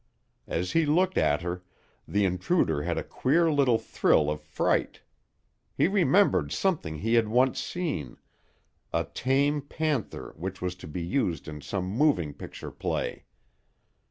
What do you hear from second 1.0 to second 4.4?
at her, the intruder had a queer little thrill